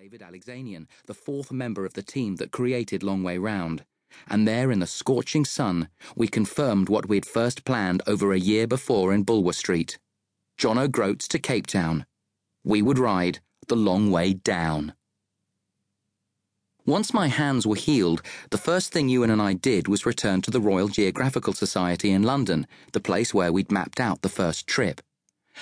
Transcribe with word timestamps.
David 0.00 0.20
Alexanian, 0.20 0.86
the 1.06 1.14
fourth 1.14 1.50
member 1.50 1.84
of 1.84 1.94
the 1.94 2.04
team 2.04 2.36
that 2.36 2.52
created 2.52 3.02
Long 3.02 3.24
Way 3.24 3.36
Round. 3.36 3.84
And 4.28 4.46
there 4.46 4.70
in 4.70 4.78
the 4.78 4.86
scorching 4.86 5.44
sun, 5.44 5.88
we 6.14 6.28
confirmed 6.28 6.88
what 6.88 7.08
we'd 7.08 7.26
first 7.26 7.64
planned 7.64 8.02
over 8.06 8.32
a 8.32 8.38
year 8.38 8.68
before 8.68 9.12
in 9.12 9.24
Bulwer 9.24 9.52
Street. 9.52 9.98
John 10.56 10.78
O'Groats 10.78 11.26
to 11.28 11.40
Cape 11.40 11.66
Town. 11.66 12.06
We 12.62 12.80
would 12.80 12.96
ride 12.96 13.40
the 13.66 13.74
long 13.74 14.12
way 14.12 14.34
down. 14.34 14.94
Once 16.86 17.12
my 17.12 17.26
hands 17.26 17.66
were 17.66 17.74
healed, 17.74 18.22
the 18.50 18.56
first 18.56 18.92
thing 18.92 19.08
Ewan 19.08 19.30
and 19.30 19.42
I 19.42 19.54
did 19.54 19.88
was 19.88 20.06
return 20.06 20.42
to 20.42 20.52
the 20.52 20.60
Royal 20.60 20.86
Geographical 20.86 21.54
Society 21.54 22.12
in 22.12 22.22
London, 22.22 22.68
the 22.92 23.00
place 23.00 23.34
where 23.34 23.52
we'd 23.52 23.72
mapped 23.72 23.98
out 23.98 24.22
the 24.22 24.28
first 24.28 24.68
trip. 24.68 25.00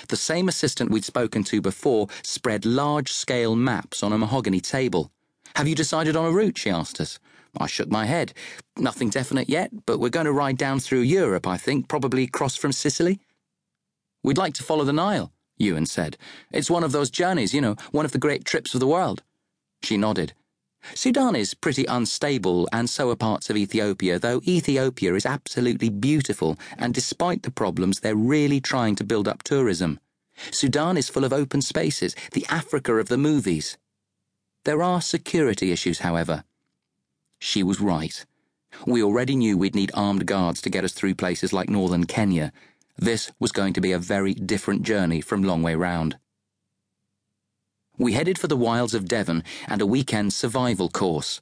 The 0.09 0.17
same 0.17 0.49
assistant 0.49 0.91
we'd 0.91 1.05
spoken 1.05 1.45
to 1.45 1.61
before 1.61 2.09
spread 2.23 2.65
large 2.65 3.12
scale 3.12 3.57
maps 3.57 4.03
on 4.03 4.12
a 4.12 4.19
mahogany 4.19 4.61
table. 4.61 5.11
Have 5.57 5.69
you 5.69 5.75
decided 5.75 6.16
on 6.16 6.27
a 6.27 6.30
route? 6.30 6.59
she 6.59 6.70
asked 6.70 7.01
us. 7.01 7.19
I 7.59 7.66
shook 7.66 7.91
my 7.91 8.06
head. 8.06 8.33
Nothing 8.77 9.09
definite 9.09 9.48
yet, 9.48 9.70
but 9.87 9.98
we're 9.98 10.11
going 10.11 10.27
to 10.27 10.33
ride 10.33 10.59
down 10.59 10.80
through 10.80 11.01
Europe, 11.01 11.47
I 11.47 11.56
think, 11.56 11.89
probably 11.89 12.27
cross 12.27 12.56
from 12.56 12.73
Sicily. 12.73 13.20
We'd 14.23 14.39
like 14.39 14.55
to 14.55 14.62
follow 14.62 14.84
the 14.84 14.93
Nile, 14.93 15.33
Ewan 15.56 15.87
said. 15.87 16.19
It's 16.53 16.70
one 16.70 16.84
of 16.84 16.92
those 16.92 17.11
journeys, 17.11 17.55
you 17.55 17.61
know, 17.61 17.77
one 17.92 18.05
of 18.05 18.12
the 18.12 18.19
great 18.19 18.45
trips 18.45 18.75
of 18.75 18.81
the 18.81 18.87
world. 18.87 19.23
She 19.83 19.97
nodded. 19.97 20.34
Sudan 20.95 21.37
is 21.37 21.55
pretty 21.55 21.85
unstable, 21.87 22.69
and 22.73 22.89
so 22.89 23.11
are 23.11 23.17
parts 23.17 23.51
of 23.51 23.57
Ethiopia, 23.57 24.19
though 24.19 24.41
Ethiopia 24.47 25.15
is 25.15 25.27
absolutely 25.27 25.89
beautiful, 25.89 26.59
and 26.79 26.95
despite 26.95 27.43
the 27.43 27.51
problems, 27.51 28.01
they're 28.01 28.15
really 28.15 28.61
trying 28.61 28.95
to 28.97 29.05
build 29.05 29.29
up 29.29 29.43
tourism. 29.43 29.99
Sudan 30.51 30.97
is 30.97 31.09
full 31.09 31.25
of 31.25 31.33
open 31.33 31.62
spaces, 31.62 32.15
the 32.33 32.47
Africa 32.49 32.95
of 32.97 33.09
the 33.09 33.19
movies. 33.19 33.79
There 34.65 34.83
are 34.83 35.01
security 35.01 35.73
issues, 35.73 36.01
however. 36.01 36.45
She 37.39 37.62
was 37.62 37.81
right. 37.81 38.25
We 38.87 39.03
already 39.03 39.37
knew 39.37 39.56
we'd 39.56 39.75
need 39.75 39.91
armed 39.95 40.27
guards 40.27 40.61
to 40.62 40.71
get 40.71 40.84
us 40.84 40.93
through 40.93 41.15
places 41.15 41.53
like 41.53 41.69
northern 41.69 42.05
Kenya. 42.05 42.53
This 42.98 43.31
was 43.39 43.53
going 43.53 43.73
to 43.75 43.81
be 43.81 43.93
a 43.93 43.98
very 43.98 44.34
different 44.34 44.83
journey 44.83 45.21
from 45.21 45.43
Long 45.43 45.62
Way 45.62 45.75
Round. 45.75 46.17
We 47.98 48.12
headed 48.12 48.39
for 48.39 48.47
the 48.47 48.56
wilds 48.56 48.92
of 48.92 49.08
Devon 49.08 49.42
and 49.69 49.80
a 49.80 49.86
weekend 49.86 50.34
survival 50.34 50.91
course. 50.91 51.41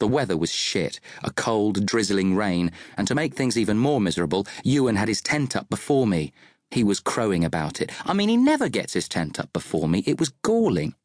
The 0.00 0.08
weather 0.08 0.36
was 0.36 0.50
shit, 0.50 0.98
a 1.22 1.30
cold, 1.30 1.86
drizzling 1.86 2.34
rain, 2.34 2.72
and 2.96 3.06
to 3.06 3.14
make 3.14 3.34
things 3.34 3.56
even 3.56 3.78
more 3.78 4.00
miserable, 4.00 4.46
Ewan 4.64 4.96
had 4.96 5.06
his 5.06 5.20
tent 5.20 5.54
up 5.54 5.70
before 5.70 6.08
me. 6.08 6.32
He 6.72 6.82
was 6.82 6.98
crowing 6.98 7.44
about 7.44 7.80
it. 7.80 7.92
I 8.04 8.14
mean, 8.14 8.28
he 8.28 8.36
never 8.36 8.68
gets 8.68 8.94
his 8.94 9.08
tent 9.08 9.38
up 9.38 9.52
before 9.52 9.88
me. 9.88 10.02
It 10.04 10.18
was 10.18 10.32
galling. 10.42 10.96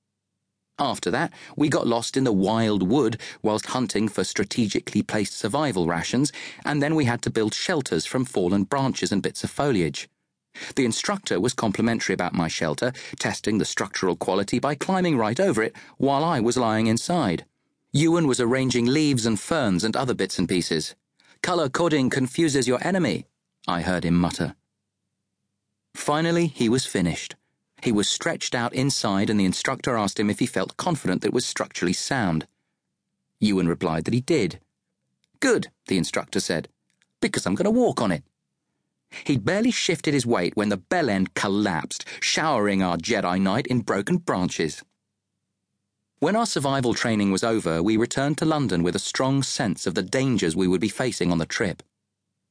After 0.79 1.11
that, 1.11 1.31
we 1.55 1.69
got 1.69 1.85
lost 1.85 2.17
in 2.17 2.23
the 2.23 2.31
wild 2.31 2.81
wood 2.81 3.21
whilst 3.43 3.67
hunting 3.67 4.07
for 4.07 4.23
strategically 4.23 5.03
placed 5.03 5.37
survival 5.37 5.85
rations, 5.85 6.31
and 6.65 6.81
then 6.81 6.95
we 6.95 7.05
had 7.05 7.21
to 7.23 7.29
build 7.29 7.53
shelters 7.53 8.07
from 8.07 8.25
fallen 8.25 8.63
branches 8.63 9.11
and 9.11 9.21
bits 9.21 9.43
of 9.43 9.51
foliage. 9.51 10.09
The 10.75 10.85
instructor 10.85 11.39
was 11.39 11.53
complimentary 11.53 12.13
about 12.13 12.33
my 12.33 12.47
shelter, 12.47 12.93
testing 13.19 13.57
the 13.57 13.65
structural 13.65 14.15
quality 14.15 14.59
by 14.59 14.75
climbing 14.75 15.17
right 15.17 15.39
over 15.39 15.63
it 15.63 15.75
while 15.97 16.23
I 16.23 16.39
was 16.39 16.57
lying 16.57 16.87
inside. 16.87 17.45
Ewan 17.93 18.27
was 18.27 18.39
arranging 18.39 18.85
leaves 18.85 19.25
and 19.25 19.39
ferns 19.39 19.83
and 19.83 19.95
other 19.95 20.13
bits 20.13 20.37
and 20.37 20.47
pieces. 20.47 20.95
Colour 21.41 21.69
coding 21.69 22.09
confuses 22.09 22.67
your 22.67 22.85
enemy, 22.85 23.25
I 23.67 23.81
heard 23.81 24.03
him 24.03 24.15
mutter. 24.15 24.55
Finally, 25.93 26.47
he 26.47 26.69
was 26.69 26.85
finished. 26.85 27.35
He 27.81 27.91
was 27.91 28.07
stretched 28.07 28.55
out 28.55 28.73
inside, 28.73 29.29
and 29.29 29.39
the 29.39 29.45
instructor 29.45 29.97
asked 29.97 30.19
him 30.19 30.29
if 30.29 30.39
he 30.39 30.45
felt 30.45 30.77
confident 30.77 31.21
that 31.21 31.29
it 31.29 31.33
was 31.33 31.45
structurally 31.45 31.93
sound. 31.93 32.47
Ewan 33.39 33.67
replied 33.67 34.05
that 34.05 34.13
he 34.13 34.21
did. 34.21 34.59
Good, 35.39 35.67
the 35.87 35.97
instructor 35.97 36.39
said, 36.39 36.69
because 37.21 37.45
I'm 37.45 37.55
going 37.55 37.65
to 37.65 37.71
walk 37.71 38.01
on 38.01 38.11
it. 38.11 38.23
He'd 39.25 39.45
barely 39.45 39.71
shifted 39.71 40.13
his 40.13 40.25
weight 40.25 40.55
when 40.55 40.69
the 40.69 40.77
bell 40.77 41.09
end 41.09 41.33
collapsed, 41.33 42.05
showering 42.19 42.81
our 42.81 42.97
Jedi 42.97 43.41
Knight 43.41 43.67
in 43.67 43.81
broken 43.81 44.17
branches. 44.17 44.83
When 46.19 46.35
our 46.35 46.45
survival 46.45 46.93
training 46.93 47.31
was 47.31 47.43
over, 47.43 47.83
we 47.83 47.95
returned 47.95 48.37
to 48.39 48.45
London 48.45 48.81
with 48.81 48.95
a 48.95 48.99
strong 48.99 49.43
sense 49.43 49.85
of 49.85 49.93
the 49.93 50.01
dangers 50.01 50.55
we 50.55 50.67
would 50.67 50.81
be 50.81 50.89
facing 50.89 51.31
on 51.31 51.37
the 51.37 51.45
trip. 51.45 51.83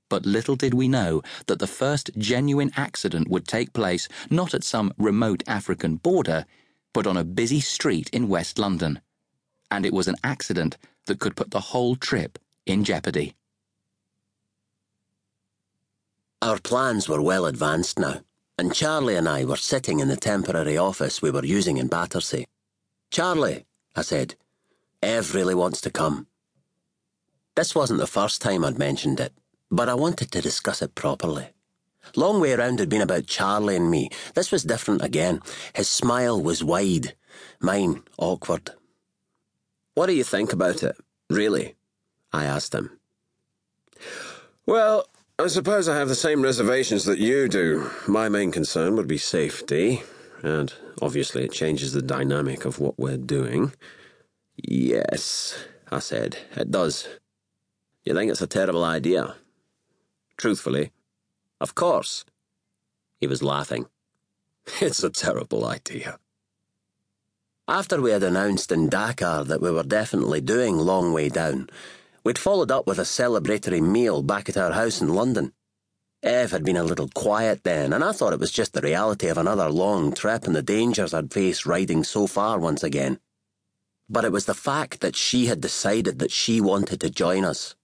But 0.09 0.25
little 0.25 0.55
did 0.55 0.73
we 0.73 0.87
know 0.87 1.23
that 1.47 1.59
the 1.59 1.67
first 1.67 2.11
genuine 2.17 2.71
accident 2.77 3.29
would 3.29 3.49
take 3.49 3.73
place 3.73 4.09
not 4.31 4.55
at 4.55 4.63
some 4.63 4.93
remote 4.99 5.43
African 5.49 5.97
border, 5.97 6.47
but 6.93 7.09
on 7.09 7.17
a 7.17 7.25
busy 7.25 7.61
street 7.61 8.09
in 8.11 8.29
West 8.29 8.57
London. 8.57 9.01
And 9.69 9.85
it 9.85 9.93
was 9.93 10.07
an 10.07 10.17
accident 10.23 10.77
that 11.07 11.19
could 11.19 11.35
put 11.35 11.51
the 11.51 11.73
whole 11.73 11.97
trip 11.97 12.39
in 12.67 12.85
jeopardy. 12.85 13.35
Our 16.47 16.61
plans 16.61 17.09
were 17.09 17.21
well 17.21 17.45
advanced 17.45 17.99
now, 17.99 18.21
and 18.57 18.73
Charley 18.73 19.17
and 19.17 19.29
I 19.29 19.45
were 19.45 19.57
sitting 19.57 19.99
in 19.99 20.07
the 20.07 20.17
temporary 20.17 20.79
office 20.79 21.21
we 21.21 21.33
were 21.33 21.45
using 21.45 21.77
in 21.77 21.89
Battersea. 21.89 22.47
Charley, 23.11 23.65
I 23.97 24.03
said, 24.03 24.37
Ev 25.03 25.35
really 25.35 25.57
wants 25.57 25.81
to 25.81 25.91
come. 25.91 26.29
This 27.57 27.75
wasn't 27.75 27.99
the 27.99 28.07
first 28.07 28.41
time 28.41 28.65
I'd 28.65 28.79
mentioned 28.79 29.19
it, 29.19 29.33
but 29.73 29.89
I 29.89 29.95
wanted 29.95 30.31
to 30.31 30.41
discuss 30.41 30.83
it 30.83 30.95
properly. 30.95 31.49
Long 32.15 32.41
Way 32.41 32.55
Round 32.55 32.79
had 32.79 32.91
been 32.91 33.03
about 33.03 33.27
Charley 33.27 33.75
and 33.75 33.91
me. 33.91 34.11
This 34.37 34.53
was 34.53 34.63
different 34.63 35.03
again. 35.03 35.41
His 35.75 35.89
smile 35.89 36.41
was 36.41 36.63
wide, 36.63 37.17
mine 37.59 38.05
awkward. 38.19 38.71
What 39.95 40.07
do 40.07 40.13
you 40.13 40.23
think 40.23 40.53
about 40.53 40.85
it, 40.85 40.97
really? 41.29 41.75
I 42.33 42.45
asked 42.45 42.73
him. 42.73 43.01
Well, 44.65 45.09
I 45.39 45.49
suppose 45.49 45.87
I 45.87 45.99
have 45.99 46.09
the 46.09 46.15
same 46.15 46.41
reservations 46.41 47.05
that 47.05 47.19
you 47.19 47.47
do. 47.47 47.91
My 48.09 48.31
main 48.31 48.51
concern 48.51 48.97
would 48.97 49.07
be 49.07 49.19
safety, 49.19 50.03
and 50.43 50.73
obviously 51.03 51.45
it 51.45 51.53
changes 51.53 51.93
the 51.93 52.01
dynamic 52.01 52.65
of 52.65 52.79
what 52.79 52.99
we're 52.99 53.19
doing. 53.19 53.75
Yes, 54.57 55.67
I 55.91 55.99
said, 55.99 56.39
it 56.57 56.71
does. 56.71 57.07
You 58.03 58.15
think 58.15 58.31
it's 58.31 58.41
a 58.41 58.47
terrible 58.47 58.83
idea? 58.83 59.37
Truthfully, 60.39 60.93
of 61.61 61.75
course. 61.75 62.25
He 63.21 63.27
was 63.27 63.43
laughing. 63.43 63.87
It's 64.81 65.05
a 65.05 65.11
terrible 65.11 65.67
idea. 65.67 66.19
After 67.69 68.01
we 68.01 68.11
had 68.11 68.23
announced 68.23 68.73
in 68.73 68.89
Dakar 68.89 69.45
that 69.45 69.61
we 69.61 69.71
were 69.71 69.83
definitely 69.83 70.41
doing 70.41 70.79
Long 70.79 71.13
Way 71.13 71.29
Down, 71.29 71.69
We'd 72.27 72.41
followed 72.41 72.73
up 72.73 72.89
with 72.89 72.99
a 72.99 73.03
celebratory 73.03 73.81
meal 73.81 74.21
back 74.21 74.49
at 74.49 74.57
our 74.57 74.73
house 74.73 75.01
in 75.01 75.15
London. 75.15 75.53
Ev 76.25 76.51
had 76.51 76.65
been 76.65 76.77
a 76.77 76.83
little 76.83 77.09
quiet 77.15 77.63
then, 77.63 77.93
and 77.93 78.03
I 78.03 78.11
thought 78.11 78.33
it 78.33 78.41
was 78.41 78.51
just 78.51 78.73
the 78.73 78.81
reality 78.81 79.29
of 79.29 79.39
another 79.39 79.71
long 79.71 80.13
trip 80.13 80.43
and 80.43 80.57
the 80.57 80.61
dangers 80.61 81.15
I'd 81.15 81.33
faced 81.33 81.67
riding 81.67 82.03
so 82.03 82.27
far 82.27 82.59
once 82.59 82.83
again. 82.83 83.21
But 84.09 84.25
it 84.25 84.33
was 84.33 84.47
the 84.47 84.55
fact 84.55 85.03
that 85.03 85.15
she 85.15 85.47
had 85.47 85.61
decided 85.61 86.19
that 86.19 86.33
she 86.33 86.61
wanted 86.61 87.01
to 87.03 87.11
join 87.11 87.45
us. 87.45 87.77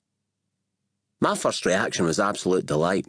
My 1.21 1.37
first 1.37 1.65
reaction 1.65 2.05
was 2.05 2.19
absolute 2.19 2.67
delight. 2.67 3.07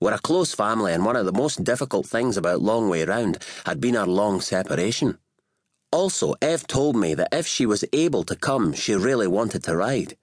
We're 0.00 0.14
a 0.14 0.18
close 0.18 0.54
family, 0.54 0.94
and 0.94 1.04
one 1.04 1.16
of 1.16 1.26
the 1.26 1.32
most 1.32 1.62
difficult 1.62 2.06
things 2.06 2.38
about 2.38 2.62
Long 2.62 2.88
Way 2.88 3.04
Round 3.04 3.36
had 3.66 3.82
been 3.82 3.96
our 3.96 4.06
long 4.06 4.40
separation. 4.40 5.18
Also, 5.92 6.36
Ev 6.40 6.66
told 6.66 6.96
me 6.96 7.12
that 7.12 7.34
if 7.34 7.46
she 7.46 7.66
was 7.66 7.84
able 7.92 8.24
to 8.24 8.34
come, 8.34 8.72
she 8.72 8.94
really 8.94 9.26
wanted 9.26 9.62
to 9.64 9.76
ride. 9.76 10.16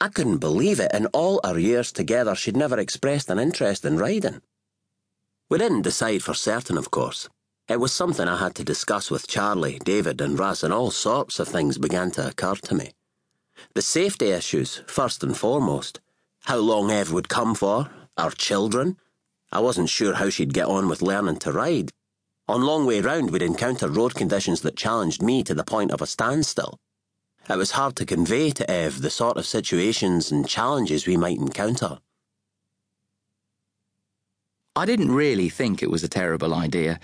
I 0.00 0.08
couldn't 0.08 0.38
believe 0.38 0.80
it. 0.80 0.92
In 0.92 1.06
all 1.06 1.40
our 1.44 1.58
years 1.58 1.92
together, 1.92 2.34
she'd 2.34 2.56
never 2.56 2.78
expressed 2.78 3.30
an 3.30 3.38
interest 3.38 3.84
in 3.84 3.96
riding. 3.96 4.42
We 5.48 5.58
didn't 5.58 5.82
decide 5.82 6.22
for 6.22 6.34
certain, 6.34 6.76
of 6.76 6.90
course. 6.90 7.28
It 7.68 7.80
was 7.80 7.92
something 7.92 8.28
I 8.28 8.38
had 8.38 8.54
to 8.56 8.64
discuss 8.64 9.10
with 9.10 9.26
Charley, 9.26 9.78
David, 9.78 10.20
and 10.20 10.38
Russ, 10.38 10.62
and 10.62 10.72
all 10.72 10.90
sorts 10.90 11.38
of 11.38 11.48
things 11.48 11.78
began 11.78 12.10
to 12.12 12.28
occur 12.28 12.56
to 12.56 12.74
me. 12.74 12.92
The 13.74 13.82
safety 13.82 14.30
issues, 14.30 14.82
first 14.86 15.22
and 15.22 15.36
foremost. 15.36 16.00
How 16.40 16.58
long 16.58 16.90
Ev 16.90 17.12
would 17.12 17.28
come 17.28 17.54
for, 17.54 17.88
our 18.16 18.32
children. 18.32 18.98
I 19.50 19.60
wasn't 19.60 19.88
sure 19.88 20.14
how 20.14 20.28
she'd 20.28 20.52
get 20.52 20.66
on 20.66 20.88
with 20.88 21.02
learning 21.02 21.38
to 21.38 21.52
ride. 21.52 21.92
On 22.48 22.60
long 22.62 22.84
way 22.84 23.00
round, 23.00 23.30
we'd 23.30 23.42
encounter 23.42 23.88
road 23.88 24.14
conditions 24.14 24.60
that 24.60 24.76
challenged 24.76 25.22
me 25.22 25.42
to 25.44 25.54
the 25.54 25.64
point 25.64 25.90
of 25.90 26.02
a 26.02 26.06
standstill. 26.06 26.78
It 27.48 27.58
was 27.58 27.72
hard 27.72 27.94
to 27.96 28.06
convey 28.06 28.50
to 28.52 28.70
Ev 28.70 29.02
the 29.02 29.10
sort 29.10 29.36
of 29.36 29.46
situations 29.46 30.32
and 30.32 30.48
challenges 30.48 31.06
we 31.06 31.18
might 31.18 31.38
encounter. 31.38 31.98
I 34.74 34.86
didn't 34.86 35.12
really 35.12 35.50
think 35.50 35.82
it 35.82 35.90
was 35.90 36.02
a 36.02 36.08
terrible 36.08 36.54
idea. 36.54 36.98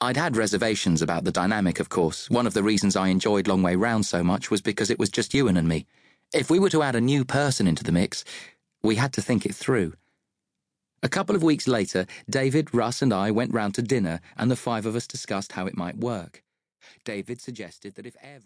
I'd 0.00 0.16
had 0.16 0.36
reservations 0.36 1.02
about 1.02 1.24
the 1.24 1.32
dynamic, 1.32 1.78
of 1.78 1.88
course. 1.88 2.28
One 2.30 2.46
of 2.46 2.54
the 2.54 2.62
reasons 2.62 2.96
I 2.96 3.08
enjoyed 3.08 3.48
Long 3.48 3.62
Way 3.62 3.76
Round 3.76 4.04
so 4.04 4.24
much 4.24 4.50
was 4.50 4.62
because 4.62 4.90
it 4.90 4.98
was 4.98 5.10
just 5.10 5.34
Ewan 5.34 5.56
and 5.56 5.68
me. 5.68 5.86
If 6.34 6.50
we 6.50 6.58
were 6.58 6.70
to 6.70 6.82
add 6.82 6.96
a 6.96 7.00
new 7.00 7.24
person 7.24 7.66
into 7.66 7.84
the 7.84 7.92
mix, 7.92 8.24
we 8.82 8.96
had 8.96 9.12
to 9.12 9.22
think 9.22 9.46
it 9.46 9.54
through. 9.54 9.92
A 11.02 11.08
couple 11.08 11.36
of 11.36 11.42
weeks 11.42 11.68
later, 11.68 12.06
David, 12.28 12.74
Russ, 12.74 13.02
and 13.02 13.12
I 13.12 13.30
went 13.30 13.54
round 13.54 13.74
to 13.76 13.82
dinner, 13.82 14.20
and 14.36 14.50
the 14.50 14.56
five 14.56 14.84
of 14.84 14.96
us 14.96 15.06
discussed 15.06 15.52
how 15.52 15.66
it 15.66 15.76
might 15.76 15.96
work. 15.98 16.42
David 17.04 17.40
suggested 17.40 17.94
that 17.94 18.06
if 18.06 18.16
Ev 18.22 18.44